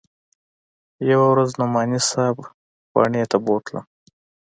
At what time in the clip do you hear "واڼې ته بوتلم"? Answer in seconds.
2.95-3.85